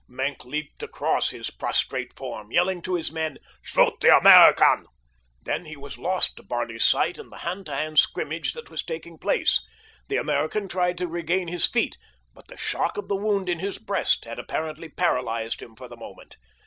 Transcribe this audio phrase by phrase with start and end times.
[0.07, 4.87] Maenck leaped across his prostrate form, yelling to his men "Shoot the American."
[5.43, 8.81] Then he was lost to Barney's sight in the hand to hand scrimmage that was
[8.83, 9.61] taking place.
[10.07, 11.99] The American tried to regain his feet,
[12.33, 15.95] but the shock of the wound in his breast had apparently paralyzed him for the
[15.97, 16.35] moment.